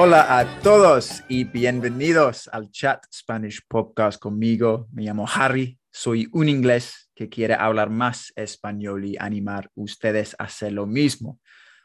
[0.00, 4.86] Hola a todos y bienvenidos al Chat Spanish Podcast conmigo.
[4.92, 10.36] Me llamo Harry, soy un inglés que quiere hablar más español y animar a ustedes
[10.38, 11.40] a hacer lo mismo.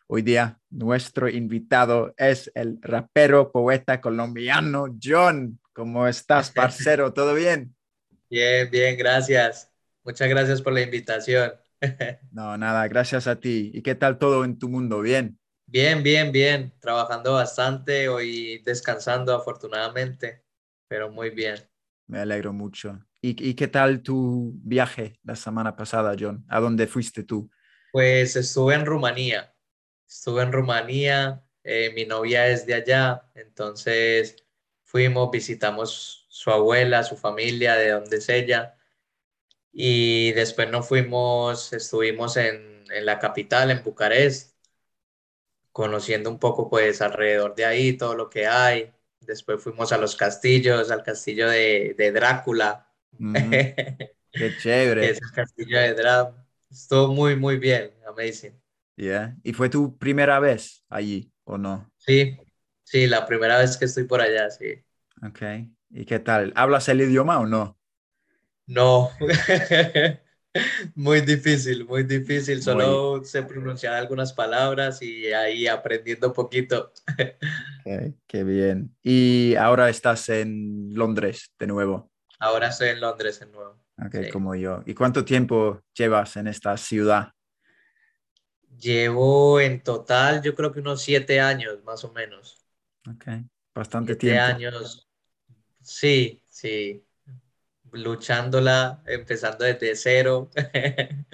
[0.06, 5.60] Hoy día nuestro invitado es el rapero, poeta colombiano John.
[5.74, 7.14] ¿Cómo estás, parcero?
[7.14, 7.76] ¿Todo bien?
[8.30, 9.72] Bien, bien, gracias.
[10.04, 11.52] Muchas gracias por la invitación.
[12.32, 13.72] No, nada, gracias a ti.
[13.74, 15.02] ¿Y qué tal todo en tu mundo?
[15.02, 15.40] ¿Bien?
[15.74, 16.72] Bien, bien, bien.
[16.80, 20.44] Trabajando bastante, hoy descansando afortunadamente,
[20.88, 21.56] pero muy bien.
[22.06, 23.04] Me alegro mucho.
[23.20, 26.46] ¿Y, qué tal tu viaje la semana pasada, John?
[26.48, 27.50] ¿A dónde fuiste tú?
[27.92, 29.52] Pues estuve en Rumanía.
[30.08, 34.46] Estuve en Rumanía, eh, mi novia es de allá, entonces
[34.84, 38.78] fuimos, visitamos su abuela, su familia, de donde es ella,
[39.72, 44.53] y después nos fuimos, estuvimos en, en la capital, en Bucarest,
[45.74, 48.94] conociendo un poco pues alrededor de ahí todo lo que hay.
[49.20, 52.90] Después fuimos a los castillos, al castillo de, de Drácula.
[54.32, 55.10] Qué chévere.
[55.10, 56.48] es el castillo de Drácula.
[56.72, 58.54] Estuvo muy, muy bien, amazing.
[58.96, 59.36] Yeah.
[59.44, 61.92] ¿Y fue tu primera vez allí o no?
[61.98, 62.38] Sí,
[62.84, 64.84] sí, la primera vez que estoy por allá, sí.
[65.26, 65.42] Ok.
[65.90, 66.54] ¿Y qué tal?
[66.56, 67.78] ¿Hablas el idioma o no?
[68.68, 69.12] No.
[70.96, 72.62] Muy difícil, muy difícil.
[72.62, 76.92] Solo sé pronunciar algunas palabras y ahí aprendiendo un poquito.
[78.28, 78.96] qué bien.
[79.02, 82.12] ¿Y ahora estás en Londres de nuevo?
[82.40, 83.80] Ahora estoy en Londres de nuevo.
[83.98, 84.82] Ok, como yo.
[84.86, 87.30] ¿Y cuánto tiempo llevas en esta ciudad?
[88.80, 92.58] Llevo en total, yo creo que unos siete años, más o menos.
[93.10, 93.26] Ok,
[93.74, 94.42] bastante siete tiempo.
[94.42, 95.08] años.
[95.82, 97.06] Sí, sí
[97.94, 100.50] luchándola, empezando desde cero.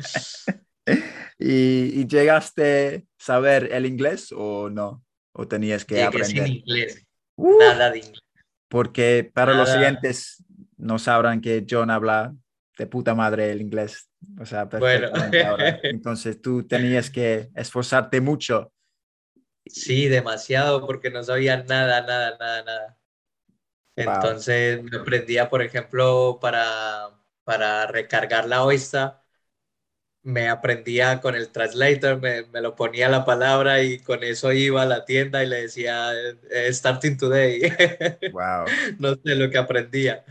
[1.39, 5.03] ¿Y, llegaste a saber el inglés o no?
[5.33, 6.27] ¿O tenías que aprender?
[6.27, 7.05] sin inglés,
[7.35, 7.59] uh.
[7.59, 8.21] nada de inglés.
[8.67, 10.43] Porque para los siguientes
[10.77, 12.35] no sabrán que John habla
[12.77, 14.09] de puta madre el inglés.
[14.39, 15.09] O sea, bueno.
[15.83, 18.71] Entonces tú tenías que esforzarte mucho.
[19.65, 22.98] Sí, demasiado, porque no sabía nada, nada, nada, nada.
[23.99, 27.09] Entonces me aprendía, por ejemplo, para,
[27.43, 29.23] para recargar la OISTA,
[30.23, 34.83] me aprendía con el translator, me, me, lo ponía la palabra y con eso iba
[34.83, 36.11] a la tienda y le decía
[36.51, 37.61] eh, starting today.
[38.31, 38.79] Wow.
[38.99, 40.25] no sé lo que aprendía.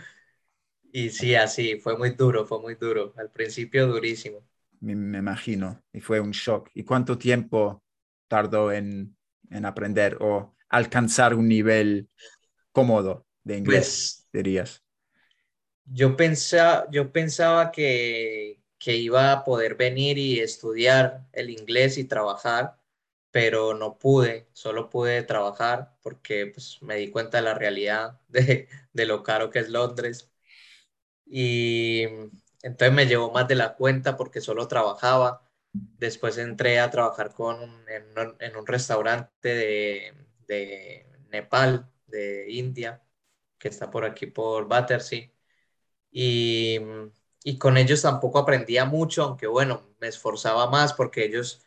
[0.93, 3.15] Y sí, así, fue muy duro, fue muy duro.
[3.17, 4.45] Al principio durísimo.
[4.81, 6.71] Me, me imagino, y fue un shock.
[6.75, 7.83] ¿Y cuánto tiempo
[8.29, 9.17] tardó en,
[9.50, 12.09] en aprender o alcanzar un nivel
[12.73, 13.28] cómodo?
[13.49, 14.85] De inglés, pues, dirías?
[15.85, 22.05] Yo, pensaba, yo pensaba que, que iba a poder venir y estudiar el inglés y
[22.05, 22.79] trabajar,
[23.31, 28.69] pero no pude, solo pude trabajar porque pues, me di cuenta de la realidad de,
[28.93, 30.31] de lo caro que es Londres.
[31.27, 32.05] Y
[32.63, 35.43] entonces me llevó más de la cuenta porque solo trabajaba.
[35.99, 38.07] Después entré a trabajar con, en,
[38.41, 40.15] en un restaurante de,
[40.49, 43.03] de Nepal, de India
[43.59, 45.31] que está por aquí por Battersea.
[46.11, 46.79] Y,
[47.44, 51.65] y con ellos tampoco aprendía mucho, aunque bueno, me esforzaba más porque ellos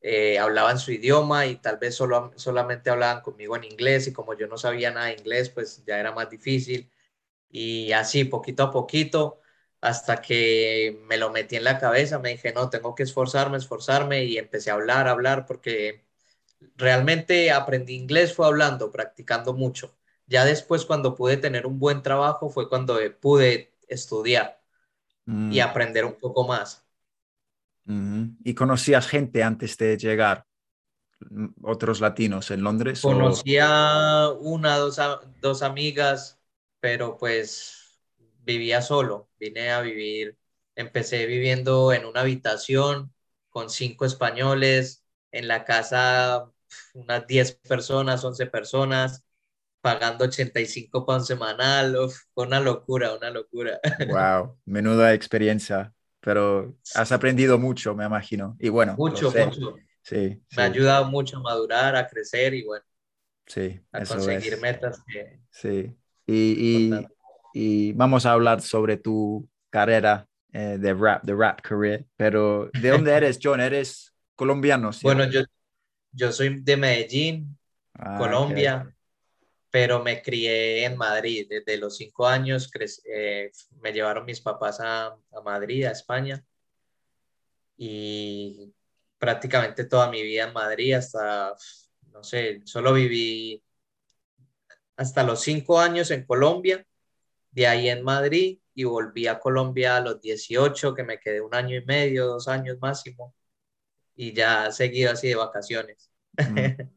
[0.00, 4.34] eh, hablaban su idioma y tal vez solo, solamente hablaban conmigo en inglés y como
[4.34, 6.90] yo no sabía nada de inglés, pues ya era más difícil.
[7.50, 9.40] Y así, poquito a poquito,
[9.80, 14.24] hasta que me lo metí en la cabeza, me dije, no, tengo que esforzarme, esforzarme
[14.24, 16.04] y empecé a hablar, hablar, porque
[16.76, 19.96] realmente aprendí inglés fue hablando, practicando mucho.
[20.26, 24.60] Ya después, cuando pude tener un buen trabajo, fue cuando pude estudiar
[25.26, 25.60] y mm.
[25.60, 26.84] aprender un poco más.
[27.86, 30.46] ¿Y conocías gente antes de llegar?
[31.62, 33.00] ¿Otros latinos en Londres?
[33.02, 34.98] Conocía una, dos,
[35.40, 36.40] dos amigas,
[36.80, 38.00] pero pues
[38.44, 40.38] vivía solo, vine a vivir,
[40.74, 43.12] empecé viviendo en una habitación
[43.50, 46.50] con cinco españoles, en la casa
[46.94, 49.24] unas 10 personas, 11 personas,
[49.84, 51.94] pagando 85 pounds semanal,
[52.36, 53.78] una locura, una locura.
[54.08, 58.56] Wow, menuda experiencia, pero has aprendido mucho, me imagino.
[58.58, 59.76] Y bueno, mucho, mucho.
[60.00, 62.82] Sí, me ha ayudado mucho a madurar, a crecer y bueno,
[63.46, 65.02] sí, a conseguir metas.
[65.06, 65.40] Que...
[65.50, 65.94] Sí,
[66.26, 67.06] y, y,
[67.52, 72.88] y, vamos a hablar sobre tu carrera eh, de rap, de rap career, pero ¿de
[72.88, 73.60] dónde eres, John?
[73.60, 74.92] ¿Eres colombiano?
[75.02, 75.42] Bueno, yo,
[76.10, 77.58] yo soy de Medellín,
[77.92, 78.93] ah, Colombia
[79.74, 81.48] pero me crié en Madrid.
[81.50, 82.70] Desde los cinco años
[83.12, 83.50] eh,
[83.80, 86.44] me llevaron mis papás a, a, Madrid, a España,
[87.76, 88.72] y
[89.18, 91.56] prácticamente toda mi vida en Madrid hasta,
[92.12, 93.64] no sé, solo viví
[94.96, 96.86] hasta los cinco años en Colombia,
[97.50, 101.52] de ahí en Madrid y volví a Colombia a los 18, que me quedé un
[101.52, 103.34] año y medio, dos años máximo,
[104.14, 106.12] y ya seguido así de vacaciones.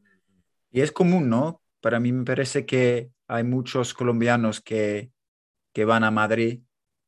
[0.70, 1.60] y es común, ¿no?
[1.80, 5.10] Para mí me parece que hay muchos colombianos que,
[5.72, 6.60] que van a Madrid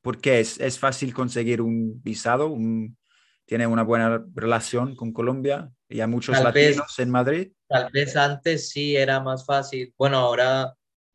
[0.03, 2.97] porque es, es fácil conseguir un visado, un,
[3.45, 7.53] tiene una buena relación con Colombia y hay muchos latinos en Madrid.
[7.69, 9.93] Tal vez antes sí era más fácil.
[9.99, 10.75] Bueno, ahora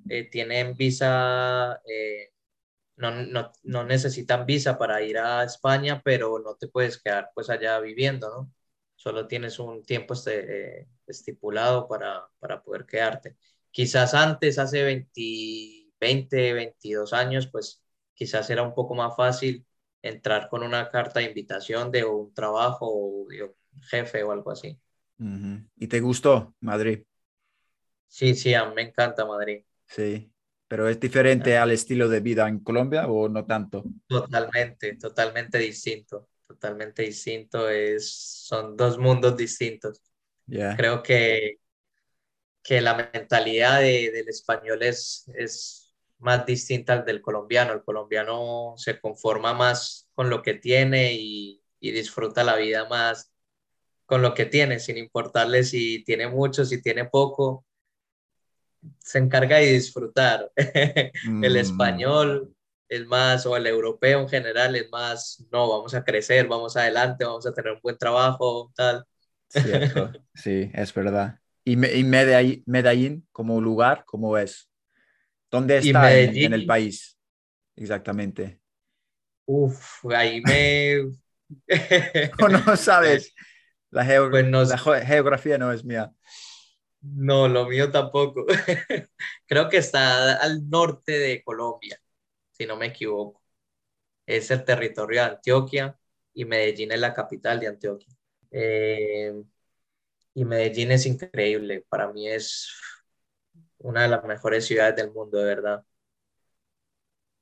[0.09, 2.31] eh, tienen visa, eh,
[2.97, 7.49] no, no, no, necesitan visa para ir a España, pero no te puedes quedar pues
[7.49, 8.51] allá viviendo, ¿no?
[8.95, 13.35] Solo tienes un tiempo este, eh, estipulado para, para poder quedarte.
[13.71, 17.83] Quizás antes, hace 20, 20, 22 años, pues
[18.13, 19.65] quizás era un poco más fácil
[20.01, 23.53] entrar con una carta de invitación de un trabajo o de un
[23.89, 24.79] jefe o algo así.
[25.77, 27.03] ¿Y te gustó Madrid?
[28.07, 29.63] Sí, sí, a mí me encanta Madrid.
[29.87, 30.31] Sí,
[30.67, 33.83] pero ¿es diferente al estilo de vida en Colombia o no tanto?
[34.07, 37.69] Totalmente, totalmente distinto, totalmente distinto.
[37.69, 40.01] Es, son dos mundos distintos.
[40.47, 41.59] Creo que,
[42.63, 47.73] que la mentalidad del español es, es más distinta al del colombiano.
[47.73, 53.31] El colombiano se conforma más con lo que tiene y, y disfruta la vida más
[54.05, 57.65] con lo que tiene, sin importarle si tiene mucho, si tiene poco.
[58.99, 60.51] Se encarga de disfrutar.
[60.55, 62.54] el Mm, español
[62.89, 67.25] es más, o el europeo en general es más, no, vamos a crecer, vamos adelante,
[67.25, 69.05] vamos a tener un buen trabajo, tal.
[69.47, 71.39] Cierto, sí, es verdad.
[71.63, 74.69] ¿Y, Me- y Medellín, Medellín como lugar, cómo es?
[75.51, 77.17] ¿Dónde está en, en el país?
[77.75, 78.61] Exactamente.
[79.47, 81.11] uff, ahí me...
[82.39, 83.33] ¿O no sabes?
[83.91, 86.13] La, Pues no, la geografía no es mía.
[87.01, 88.45] no, lo mío tampoco.
[89.47, 91.99] Creo que está al norte de Colombia,
[92.57, 93.41] si no me equivoco.
[94.25, 95.99] Es el territorio de Antioquia
[96.33, 98.15] y Medellín es la capital de Antioquia.
[98.51, 99.33] Eh,
[100.35, 102.69] y Medellín es increíble, para mí es
[103.79, 105.85] una de las mejores ciudades del mundo, de verdad.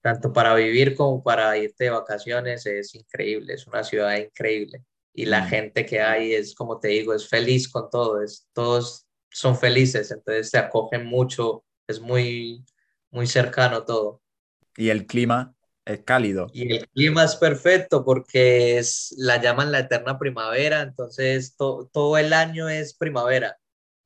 [0.02, 4.84] Tanto para vivir como para irte de vacaciones es increíble, es una ciudad increíble.
[5.14, 5.50] Y la Mm.
[5.50, 10.12] gente que hay es, como te digo, es feliz con todo, es, todos son felices,
[10.12, 12.66] entonces te acogen mucho, es muy,
[13.12, 14.22] muy cercano todo.
[14.78, 15.56] Y el clima
[15.86, 16.52] es cálido.
[16.52, 22.18] Y el clima es perfecto porque es, la llaman la eterna primavera, entonces to- todo
[22.18, 23.58] el año es primavera.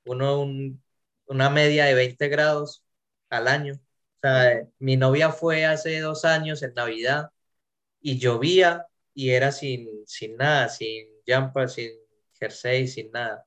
[0.06, 0.82] Uno, un-
[1.28, 2.84] una media de 20 grados
[3.30, 3.74] al año.
[3.76, 7.30] O sea, mi novia fue hace dos años en Navidad
[8.02, 11.92] y llovía y era sin, sin nada, sin jumper, sin
[12.40, 13.46] jersey, sin nada,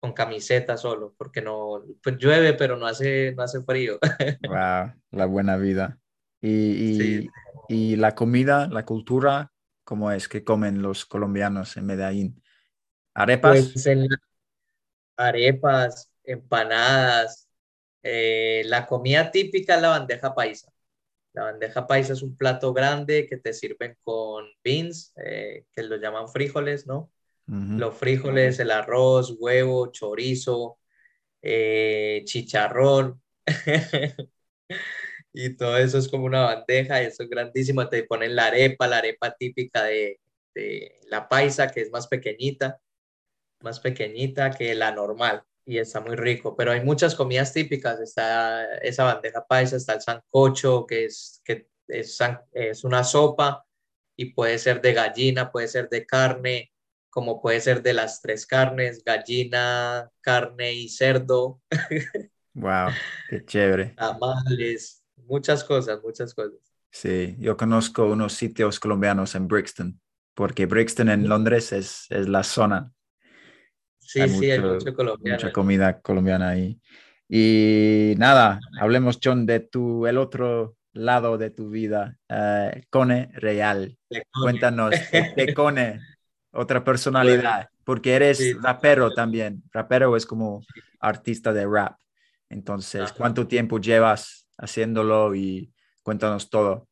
[0.00, 3.98] con camiseta solo, porque no, pues llueve, pero no hace, no hace frío.
[4.42, 5.98] Wow, la buena vida.
[6.40, 7.30] Y, y,
[7.68, 9.52] y la comida, la cultura,
[9.84, 12.42] ¿cómo es que comen los colombianos en Medellín?
[13.14, 13.70] ¿Arepas?
[13.72, 14.08] Pues en
[15.16, 17.48] arepas, empanadas,
[18.02, 20.72] eh, la comida típica es la bandeja paisa.
[21.32, 25.96] La bandeja paisa es un plato grande que te sirven con beans, eh, que lo
[25.96, 27.12] llaman frijoles, ¿no?
[27.46, 30.78] Los frijoles, el arroz, huevo, chorizo,
[31.42, 33.20] eh, chicharrón.
[35.32, 37.88] Y todo eso es como una bandeja, eso es grandísimo.
[37.88, 40.20] Te ponen la arepa, la arepa típica de,
[40.54, 42.80] de la paisa, que es más pequeñita,
[43.60, 45.42] más pequeñita que la normal.
[45.66, 46.56] Y está muy rico.
[46.56, 48.00] Pero hay muchas comidas típicas.
[48.00, 52.18] Está esa bandeja paisa, está el sancocho, que es, que es,
[52.52, 53.64] es una sopa
[54.16, 56.72] y puede ser de gallina, puede ser de carne,
[57.10, 61.60] como puede ser de las tres carnes, gallina, carne y cerdo,
[62.54, 63.96] Wow, qué chévere.
[63.96, 64.99] tamales,
[65.30, 66.58] muchas cosas, muchas cosas.
[66.90, 70.00] Sí, yo conozco unos sitios colombianos en Brixton,
[70.34, 72.92] porque Brixton en Londres es, es la zona.
[74.00, 75.36] Sí, sí, hay mucho colombiano.
[75.36, 76.80] Mucha comida colombiana ahí.
[77.28, 83.96] Y nada, hablemos, John, de tu, el otro lado de tu vida, eh, Cone Real.
[84.32, 86.00] Cuéntanos, de Cone,
[86.50, 89.62] otra personalidad, porque eres rapero también.
[89.72, 90.64] Rapero es como
[90.98, 91.96] artista de rap.
[92.48, 96.86] Entonces, ¿cuánto tiempo llevas haciéndolo y cuéntanos todo?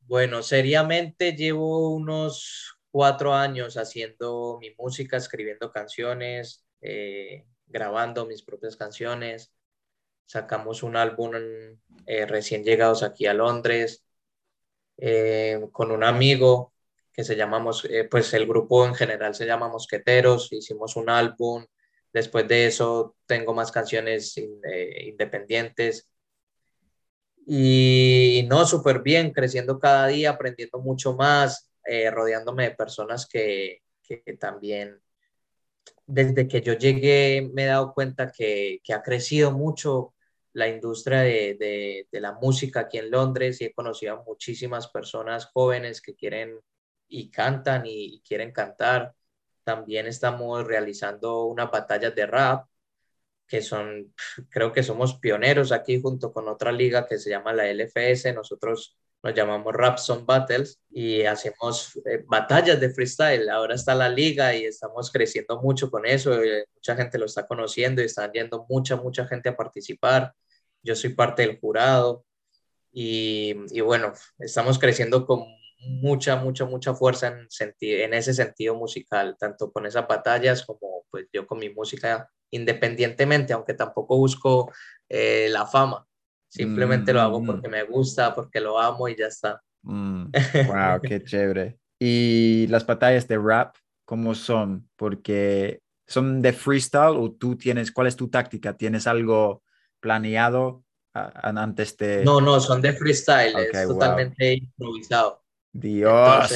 [0.00, 8.76] Bueno, seriamente llevo unos cuatro años haciendo mi música, escribiendo canciones, eh, grabando mis propias
[8.76, 9.52] canciones.
[10.24, 11.32] Sacamos un álbum
[12.06, 14.04] eh, recién llegados aquí a Londres
[14.96, 16.72] eh, con un amigo
[17.12, 20.52] que se llamamos, pues el grupo en general se llama Mosqueteros.
[20.52, 21.66] Hicimos un álbum.
[22.12, 26.08] Después de eso tengo más canciones independientes.
[27.50, 33.80] Y no, súper bien, creciendo cada día, aprendiendo mucho más, eh, rodeándome de personas que,
[34.38, 35.00] también,
[36.06, 40.14] desde que yo llegué, me he dado cuenta que, ha crecido mucho
[40.52, 46.02] la industria de, la música aquí en Londres y he conocido a muchísimas personas jóvenes
[46.02, 46.60] que quieren
[47.08, 49.14] y cantan y, quieren cantar.
[49.64, 52.66] También estamos realizando unas batallas de rap
[53.48, 54.14] que son,
[54.50, 58.32] creo que somos pioneros aquí junto con otra liga que se llama la LFS.
[58.34, 63.48] Nosotros nos llamamos Rap Song Battles y hacemos eh, batallas de freestyle.
[63.50, 66.40] Ahora está la liga y estamos creciendo mucho con eso.
[66.42, 70.32] Eh, mucha gente lo está conociendo y están yendo mucha, mucha gente a participar.
[70.82, 72.24] Yo soy parte del jurado
[72.92, 75.44] y, y bueno, estamos creciendo con
[75.80, 77.48] mucha, mucha, mucha fuerza en,
[77.80, 83.52] en ese sentido musical, tanto con esas batallas como pues yo con mi música independientemente,
[83.52, 84.72] aunque tampoco busco
[85.08, 86.06] eh, la fama.
[86.48, 87.46] Simplemente lo hago mm.
[87.46, 89.62] porque me gusta, porque lo amo y ya está.
[89.82, 91.78] wow, qué chévere.
[91.98, 94.88] ¿Y las batallas de rap cómo son?
[94.96, 98.76] Porque son de freestyle o tú tienes, ¿cuál es tu táctica?
[98.76, 99.62] ¿Tienes algo
[100.00, 102.24] planeado antes de...?
[102.24, 105.42] No, no, son de freestyle, es totalmente improvisado.
[105.72, 106.50] Dios.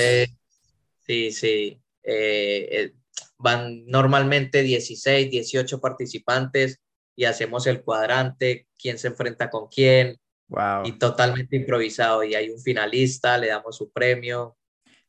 [1.00, 1.78] sí, sí.
[2.02, 2.94] Eh, eh,
[3.42, 6.80] van normalmente 16, 18 participantes
[7.16, 10.18] y hacemos el cuadrante, quién se enfrenta con quién.
[10.48, 10.84] Wow.
[10.84, 12.24] Y totalmente improvisado.
[12.24, 14.56] Y hay un finalista, le damos su premio.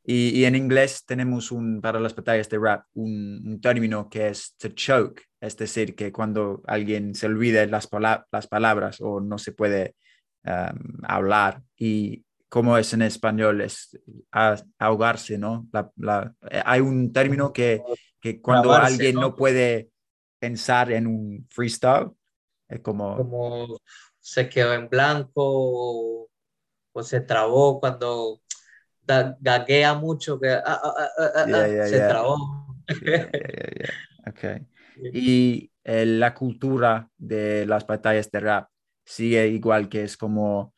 [0.06, 4.70] Y, en inglés tenemos un, para las batallas de rap un, término que es to
[4.70, 7.88] choke, es decir, que cuando alguien se olvide las,
[8.30, 9.96] las palabras o no se puede
[10.44, 11.62] um, hablar.
[11.78, 13.98] Y como es en español, es
[14.78, 15.70] ahogarse, ¿no?
[16.52, 17.82] Eh, hay un término que,
[18.24, 19.36] que cuando alguien ¿no?
[19.36, 19.90] puede
[20.40, 22.12] pensar en un freestyle,
[22.70, 23.18] es como...
[23.18, 23.78] Como
[24.18, 26.30] se quedó en blanco o,
[27.02, 28.40] se trabó cuando
[29.06, 31.46] gaguea mucho, que, ah, ah, ah,
[31.86, 32.78] se trabó.
[34.26, 34.66] okay.
[35.12, 38.70] Y eh, la cultura de las batallas de rap
[39.04, 40.74] sigue igual que es como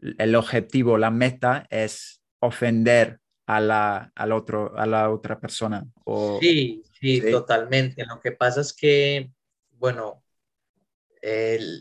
[0.00, 5.86] el objetivo, la meta es ofender a la, al otro, a la otra persona.
[6.04, 8.04] O, sí, sí, totalmente.
[8.06, 9.30] Lo que pasa es que,
[9.72, 10.22] bueno,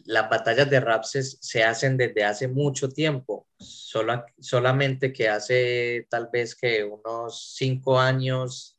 [0.05, 6.29] las batallas de rap se, hacen desde hace mucho tiempo, Solo, solamente que hace tal
[6.31, 8.77] vez que unos cinco años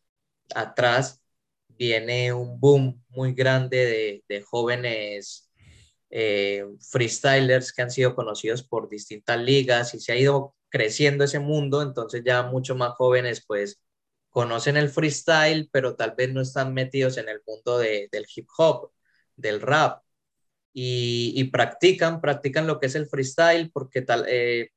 [0.54, 1.20] atrás
[1.68, 5.50] viene un boom muy grande de, jóvenes
[6.10, 11.38] eh, freestylers que han sido conocidos por distintas ligas y se ha ido creciendo ese
[11.38, 13.80] mundo, entonces ya mucho más jóvenes pues
[14.30, 18.90] conocen el freestyle, pero tal vez no están metidos en el mundo del hip hop,
[19.36, 20.02] del rap,
[20.72, 24.70] y, practican, practican lo que es el freestyle, porque tal, eh,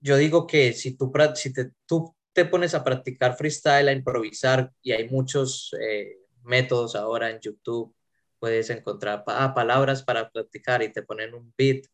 [0.00, 4.72] yo digo que si tú, si te, tú te pones a practicar freestyle, a improvisar,
[4.82, 7.94] y hay muchos eh, métodos ahora en YouTube,
[8.38, 11.86] puedes encontrar ah, palabras para practicar y te ponen un beat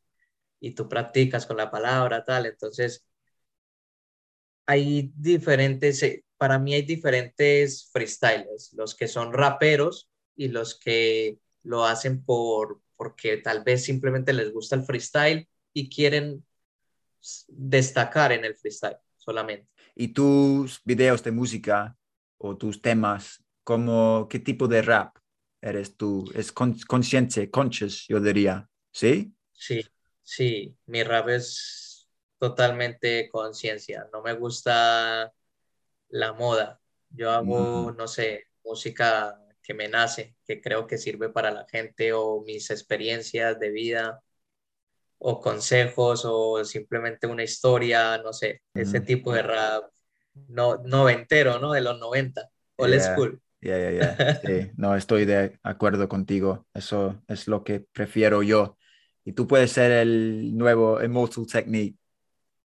[0.61, 2.47] y tú practicas con la palabra, tal.
[2.47, 3.05] Entonces,
[4.67, 11.39] hay diferentes, eh, para mí hay diferentes freestylers, los que son raperos y los que
[11.63, 16.45] lo hacen por, porque tal vez simplemente les gusta el freestyle y quieren
[17.49, 19.69] destacar en el freestyle solamente.
[19.95, 21.97] ¿Y tus videos de música
[22.37, 25.17] o tus temas, como, qué tipo de rap
[25.61, 26.31] eres tú?
[26.35, 28.69] ¿Es consciente, conscious, yo diría?
[28.93, 29.35] ¿Sí?
[29.53, 29.85] Sí,
[30.31, 32.09] Sí, mi rap es
[32.39, 34.07] totalmente conciencia.
[34.13, 35.33] No me gusta
[36.11, 36.81] la moda.
[37.11, 42.13] Yo hago, no sé, música que me nace, que creo que sirve para la gente
[42.15, 44.23] o mis experiencias de vida.
[45.19, 49.85] o consejos o simplemente una historia, no sé, ese tipo de rap
[50.49, 51.73] no, noventero, ¿no?
[51.73, 53.01] De los 90, old Yeah.
[53.01, 53.41] school.
[53.61, 54.23] Yeah, yeah.
[54.45, 56.67] Sí, no estoy de acuerdo contigo.
[56.75, 58.78] Eso es lo que prefiero yo.
[59.29, 61.99] Y tú puedes ser el nuevo Immortal Technique.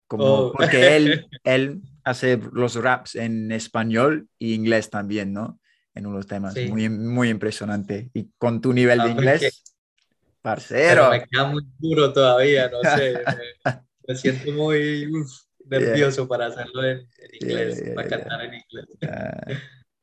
[0.06, 0.52] Como, Oh.
[0.52, 5.58] porque él, él hace los raps en español y inglés también, ¿no?
[5.94, 6.52] En unos temas.
[6.52, 6.68] Sí.
[6.68, 8.10] Muy, muy impresionante.
[8.12, 11.10] Y con tu nivel de Ah, porque- inglés, Pero parcero.
[11.10, 13.14] me queda muy duro todavía, no sé.
[13.14, 13.72] me,
[14.08, 15.32] me siento muy uf,
[15.64, 18.18] nervioso para hacerlo en, en inglés, yeah, para yeah.
[18.18, 18.86] cantar en inglés.
[19.00, 19.54] Uh,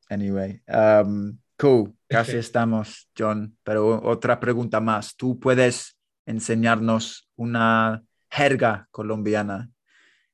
[0.09, 1.93] anyway, um, cool.
[2.09, 3.55] Casi estamos, John.
[3.63, 5.15] Pero otra pregunta más.
[5.15, 5.95] ¿Tú puedes
[6.29, 9.69] enseñarnos una jerga colombiana?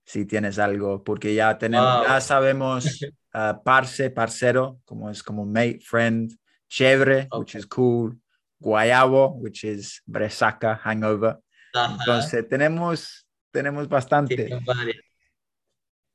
[0.04, 2.04] Si tienes algo, porque ya tenemos, Wow.
[2.08, 3.02] ya sabemos
[3.34, 6.32] uh, parce, parcero, como es como mate, friend,
[6.70, 8.16] chévere, which is cool,
[8.60, 11.38] guayabo, which is bresaca, hangover.
[11.74, 14.50] Ajá, Entonces tenemos, tenemos bastante.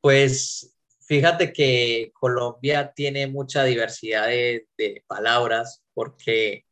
[0.00, 6.64] Pues fíjate que Colombia tiene mucha diversidad de, de palabras porque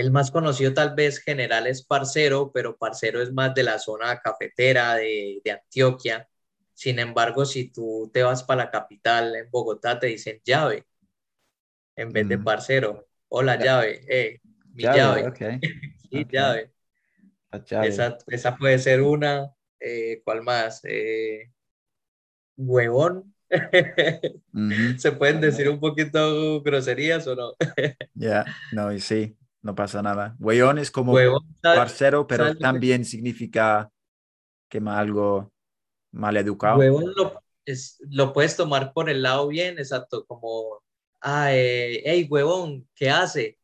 [0.00, 4.18] el más conocido tal vez general es parcero, pero parcero es más de la zona
[4.20, 6.28] cafetera de, de Antioquia.
[6.74, 10.86] Sin embargo, si tú te vas para la capital, en Bogotá, te dicen llave
[11.96, 12.44] en vez de Mm.
[12.44, 13.08] parcero.
[13.28, 14.40] Hola, llave, eh,
[14.74, 15.32] mi Llave, llave,
[16.10, 16.72] sí, llave.
[17.52, 17.96] la llave.
[17.96, 19.54] Esa, esa puede ser una.
[19.80, 20.80] Eh, ¿cuál más?
[20.84, 21.50] Eh,
[22.56, 23.34] huevón.
[24.96, 27.52] ¿Se pueden decir un poquito groserías o no?
[28.14, 30.36] Ya, no, y sí, no pasa nada.
[30.38, 31.14] Hueón es como
[31.62, 33.90] parcero, pero ¿sabes lo que- también significa
[34.68, 35.52] que algo
[36.12, 36.78] mal educado.
[36.78, 40.82] Huevón lo, es, lo puedes tomar por el lado bien, exacto, como,
[41.20, 43.58] ah, eh, hey, huevón, ¿qué hace?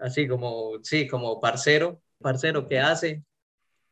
[0.00, 3.24] Así como, sí, como parcero, parcero, ¿qué hace?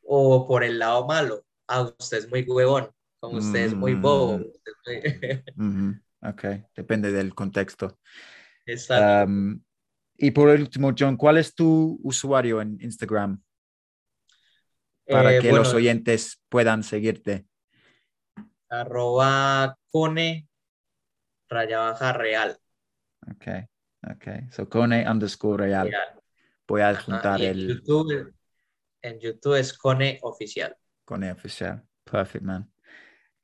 [0.02, 4.40] O por el lado malo, ah, usted es muy huevón, como usted es muy bobo.
[5.56, 5.90] Mm.
[6.22, 7.98] Ok, depende del contexto.
[8.64, 9.31] Exacto.
[9.31, 9.61] Um,
[10.18, 13.42] y por último, John, ¿cuál es tu usuario en Instagram
[15.07, 17.46] para Eh, que bueno, los oyentes puedan seguirte?
[18.68, 20.48] arroba cone
[21.48, 22.57] raya baja real.
[23.31, 23.46] Ok,
[24.11, 24.50] ok.
[24.50, 25.88] So, Cone underscore real.
[25.88, 26.20] real.
[26.66, 28.35] Voy a en el YouTube,
[29.02, 30.76] en YouTube es cone oficial.
[31.05, 31.85] Cone oficial.
[32.05, 32.68] Perfect, man.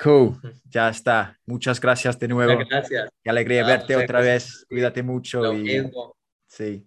[0.03, 1.39] Cool, ya está.
[1.47, 2.55] Muchas gracias de nuevo.
[2.55, 3.11] Muchas gracias.
[3.23, 4.67] Qué alegría Ah, verte otra vez.
[4.69, 6.17] Cuídate mucho Lo y mismo.
[6.53, 6.87] Sí,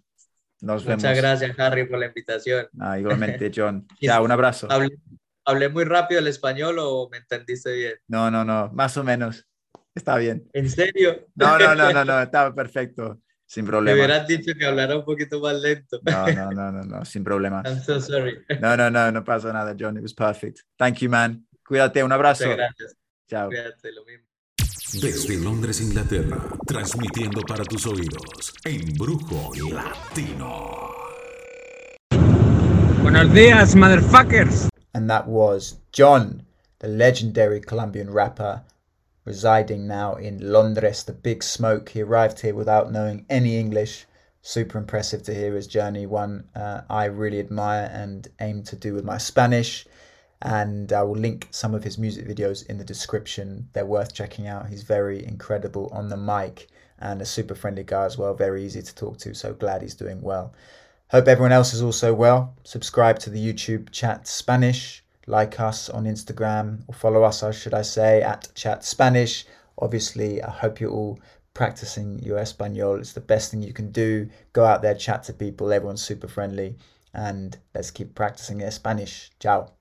[0.62, 1.18] nos Muchas vemos.
[1.18, 2.68] gracias, Harry, por la invitación.
[2.80, 3.88] Ah, igualmente, John.
[4.02, 4.68] Ya, un abrazo.
[4.70, 4.98] ¿Hablé,
[5.46, 7.96] hablé muy rápido el español o me entendiste bien?
[8.08, 9.46] No, no, no, más o menos.
[9.94, 10.50] Está bien.
[10.54, 11.28] ¿En serio?
[11.36, 13.22] No, no, no, no, no, estaba perfecto.
[13.48, 13.96] Sin Me problema.
[13.96, 16.00] hubieras dicho que hablara un poquito más lento.
[16.04, 17.64] No, no, no, no, no, sin problemas.
[17.66, 18.44] I'm so sorry.
[18.60, 19.98] No, no, no, no pasa nada, John.
[19.98, 20.62] It was perfect.
[20.78, 21.48] Thank you, man.
[21.66, 22.46] Cuídate, un abrazo.
[22.46, 22.98] Muchas gracias.
[23.30, 23.50] Chao.
[23.50, 24.26] Cuídate, lo mismo.
[25.02, 30.94] Desde Londres, Inglaterra, transmitiendo para tus oídos, Embrujo Latino.
[33.02, 34.70] Buenos días, motherfuckers.
[34.94, 36.44] And that was John,
[36.80, 38.62] the legendary Colombian rapper,
[39.26, 41.90] residing now in Londres, the big smoke.
[41.90, 44.06] He arrived here without knowing any English.
[44.42, 48.94] Super impressive to hear his journey, one uh, I really admire and aim to do
[48.94, 49.86] with my Spanish.
[50.42, 53.70] And I will link some of his music videos in the description.
[53.74, 54.68] They're worth checking out.
[54.68, 56.68] He's very incredible on the mic
[57.00, 59.34] and a super friendly guy as well, very easy to talk to.
[59.34, 60.54] So glad he's doing well.
[61.12, 62.56] Hope everyone else is also well.
[62.64, 65.04] Subscribe to the YouTube Chat Spanish.
[65.28, 69.46] Like us on Instagram or follow us, should I say, at Chat Spanish.
[69.80, 71.20] Obviously, I hope you're all
[71.56, 73.00] practicing your Espanol.
[73.00, 74.30] It's the best thing you can do.
[74.54, 75.74] Go out there, chat to people.
[75.74, 76.76] Everyone's super friendly.
[77.14, 79.32] And let's keep practicing your Spanish.
[79.40, 79.76] Ciao.